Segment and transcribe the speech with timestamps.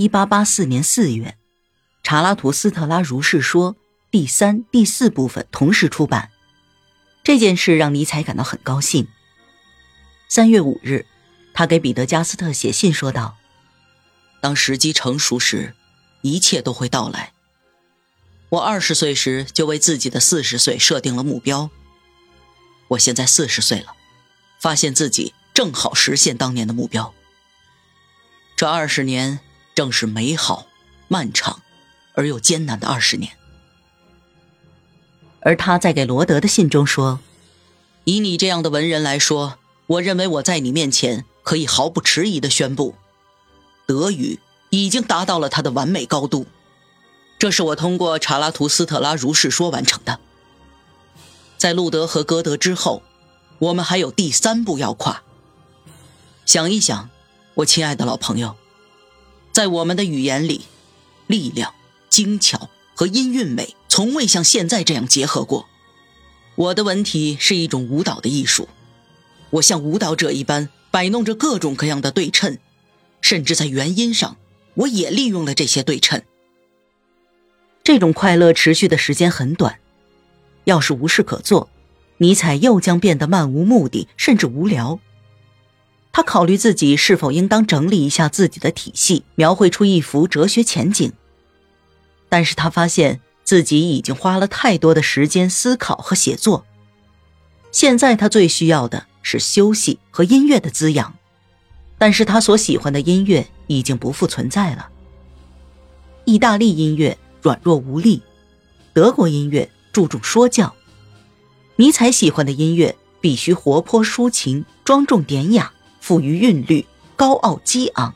[0.00, 1.26] 一八八四年四月，
[2.02, 3.74] 《查拉图斯特拉如是说》
[4.10, 6.30] 第三、第四部分同时出版。
[7.22, 9.06] 这件事让尼采感到很高兴。
[10.26, 11.04] 三月五日，
[11.52, 13.36] 他给彼得加斯特写信说道
[14.40, 15.74] ：“当时机成熟时，
[16.22, 17.34] 一切都会到来。
[18.48, 21.68] 我二十岁时就为自己的四十岁设定了目标。
[22.88, 23.92] 我现在四十岁了，
[24.58, 27.12] 发现自己正好实现当年的目标。
[28.56, 29.40] 这二十年。”
[29.80, 30.66] 正是美好、
[31.08, 31.62] 漫长
[32.12, 33.32] 而又艰难的二十年。
[35.40, 37.18] 而他在给罗德的信中说
[38.04, 42.94] ：“以你这样的文人来说，我认为我在你面前可以毫不迟疑地宣布，
[43.86, 44.38] 德语
[44.68, 46.46] 已经达到了它的完美高度。
[47.38, 50.20] 这是我通过查拉图斯特拉如是说完成的。
[51.56, 53.02] 在路德和歌德之后，
[53.58, 55.22] 我们还有第三步要跨。
[56.44, 57.08] 想一想，
[57.54, 58.56] 我亲爱的老朋友。”
[59.60, 60.62] 在我们的语言里，
[61.26, 61.74] 力量、
[62.08, 65.66] 精巧和音韵美从未像现在这样结合过。
[66.54, 68.70] 我的文体是一种舞蹈的艺术，
[69.50, 72.56] 我像舞蹈者一般摆弄着各种各样的对称，
[73.20, 74.38] 甚至在元音上，
[74.72, 76.22] 我也利用了这些对称。
[77.84, 79.78] 这种快乐持续的时间很短，
[80.64, 81.68] 要是无事可做，
[82.16, 84.98] 尼采又将变得漫无目的，甚至无聊。
[86.12, 91.12] 他考虑自己是否应当整理一下自己的体系，描绘出一幅哲学前景。
[92.28, 96.66] 但是他发现自己已经花了太多的时间思考和写作。
[97.72, 101.14] 现在他最需要的是休息和音乐的滋养，
[101.98, 104.88] 但是他所喜欢的音乐已经不复存在了。
[106.24, 108.22] 意大利音乐软弱无力，
[108.92, 110.74] 德国音乐注重说教，
[111.76, 115.72] 尼采喜欢的音乐必须活泼抒情、庄重典雅。
[116.00, 116.84] 富于韵律，
[117.14, 118.14] 高傲激昂。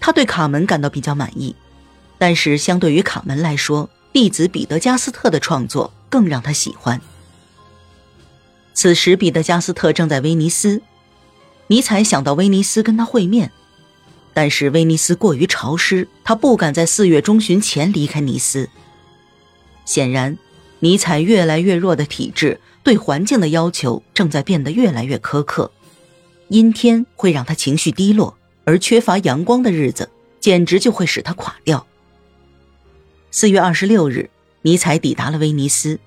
[0.00, 1.54] 他对卡门感到比较满意，
[2.18, 7.00] 但是相对于卡门来说，弟子彼得加斯特的创作更让他喜欢。
[8.72, 10.82] 此时，彼得加斯特正在威尼斯，
[11.68, 13.50] 尼采想到威尼斯跟他会面，
[14.34, 18.68] 但是威尼斯过于潮湿，他不敢在四月中旬前离开尼斯。
[19.84, 20.36] 显然，
[20.80, 25.72] 尼采越来越弱的体质对环境的要求正在变得越来越苛刻。
[26.48, 31.86] 阴天会让他情绪低落，而缺乏阳光的日子简直就会使他垮掉。
[33.30, 34.30] 四月二十六日，
[34.62, 35.98] 尼采抵达了威尼斯。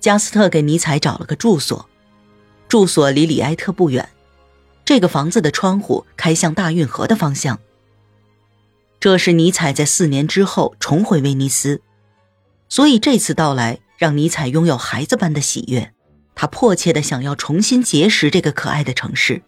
[0.00, 1.88] 加斯特给尼采找了个住所，
[2.68, 4.08] 住所离里埃特不远。
[4.84, 7.58] 这个房子的窗户开向大运河的方向。
[9.00, 11.80] 这是尼采在四年之后重回威尼斯，
[12.68, 15.92] 所以这次到来让尼采拥有孩子般的喜悦。
[16.34, 19.42] 他迫切的想要重新结识这个可爱的城市。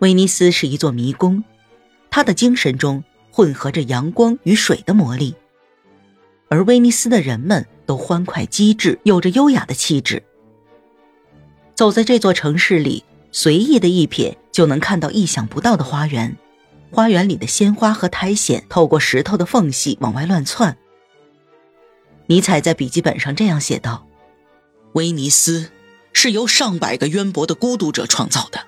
[0.00, 1.42] 威尼斯是一座迷宫，
[2.10, 5.34] 他的精神中混合着阳光与水的魔力，
[6.48, 10.22] 而威尼斯的人们都欢快机智，有着优雅的气质。
[11.74, 16.36] 走在这座城市里，随意的一瞥就能看到意想不到的花园，
[16.90, 20.76] 花园里的鲜花和苔藓透过石头的缝隙往外乱窜。
[22.26, 24.07] 尼采在笔记本上这样写道。
[24.94, 25.70] 威尼斯
[26.12, 28.66] 是由上百个渊博的孤独者创造的，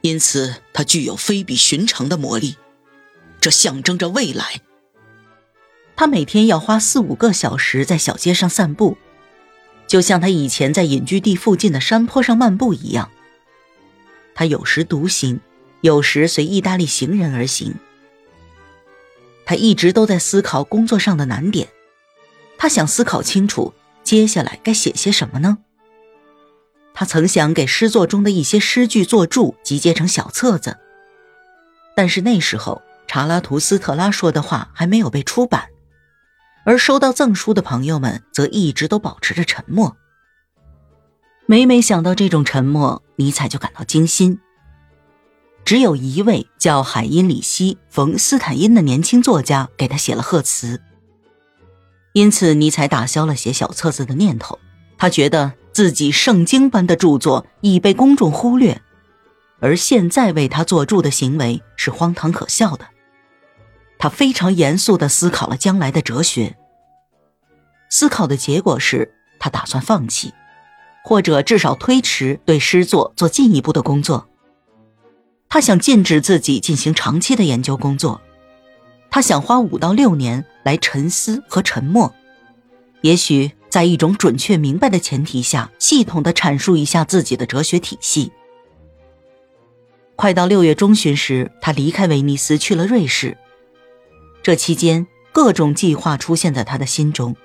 [0.00, 2.56] 因此它具有非比寻常的魔力。
[3.40, 4.60] 这象征着未来。
[5.94, 8.96] 他每天要花四五个小时在小街上散步，
[9.86, 13.10] 就像他以前在隐居地附近的山坡上漫步一样。
[14.34, 15.40] 他有时独行，
[15.80, 17.74] 有时随意大利行人而行。
[19.44, 21.68] 他一直都在思考工作上的难点，
[22.56, 23.74] 他想思考清楚。
[24.08, 25.58] 接下来该写些什么呢？
[26.94, 30.78] 他曾想给诗作中的一些诗句作注，集结成小册子。
[31.94, 35.68] 但是那时候，查拉图斯特拉说的话还没有被出版，
[36.64, 39.94] 而收到赠书的朋友们则一直都保持着沉默。
[41.44, 44.40] 每每想到这种沉默，尼采就感到惊心。
[45.66, 50.80] 只有一位叫海因里希·冯·斯坦因的年轻作家给他写了贺词。
[52.18, 54.58] 因此，尼采打消了写小册子的念头。
[54.96, 58.82] 他觉得自己圣经般的著作已被公众忽略，
[59.60, 62.84] 而现在为他作注的行为是荒唐可笑的。
[64.00, 66.56] 他非常严肃地思考了将来的哲学。
[67.88, 70.34] 思考的结果是他打算放弃，
[71.04, 74.26] 或者至少推迟对诗作做进一步的工作。
[75.48, 78.20] 他想禁止自己进行长期的研究工作。
[79.10, 82.14] 他想花五到六年来沉思和沉默，
[83.00, 88.30] 也许在一种准确明白的前提下，系统的阐述一下自己的哲学体系。
[90.14, 93.36] 快到六月中旬时，他离开威尼斯去了瑞士。
[94.42, 97.36] 这期间，各种计划出现在他的心中。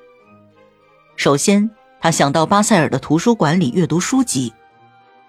[1.15, 1.69] 首先，
[2.01, 4.53] 他想到巴塞尔的图书馆里阅读书籍，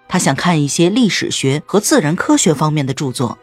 [0.07, 3.37] 他想看一些历史学和自然科学方面的著作。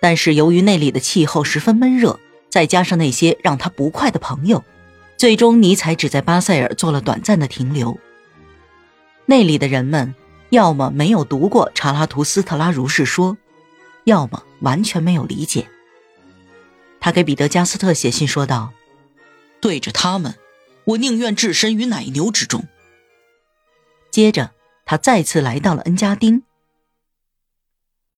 [0.00, 2.18] 但是，由于那里的气候十分闷热，
[2.50, 4.64] 再加上那些让他不快的朋友，
[5.16, 7.98] 最终尼采只在巴塞尔做了短暂的停留。
[9.26, 10.14] 那里的人们。
[10.50, 13.36] 要么没有读过查拉图斯特拉如是说，
[14.04, 15.68] 要么完全没有理解。
[17.00, 18.72] 他给彼得加斯特写信说道
[19.60, 20.36] ：“对着他们，
[20.84, 22.66] 我宁愿置身于奶牛之中。”
[24.10, 24.52] 接着，
[24.86, 26.42] 他再次来到了恩加丁，